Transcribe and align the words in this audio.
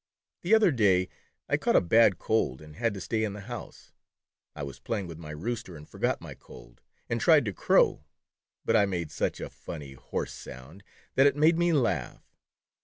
The 0.41 0.55
other 0.55 0.71
day 0.71 1.09
I 1.47 1.57
caught 1.57 1.75
a 1.75 1.79
bad 1.79 2.17
cold, 2.17 2.59
and 2.59 2.75
had 2.75 2.95
to 2.95 2.99
stay 3.01 3.23
in 3.23 3.33
the 3.33 3.41
house. 3.41 3.91
I 4.55 4.63
was 4.63 4.79
playing 4.79 5.05
with 5.05 5.19
my 5.19 5.29
Roos 5.29 5.61
ter 5.61 5.75
and 5.77 5.87
forgot 5.87 6.19
my 6.19 6.33
cold, 6.33 6.81
and 7.07 7.21
tried 7.21 7.45
to 7.45 7.53
crow, 7.53 8.03
but 8.65 8.75
I 8.75 8.87
made 8.87 9.11
such 9.11 9.39
a 9.39 9.47
funny, 9.47 9.93
hoarse 9.93 10.33
sound 10.33 10.81
that 11.13 11.27
it 11.27 11.35
made 11.35 11.59
me 11.59 11.71
laugh. 11.71 12.25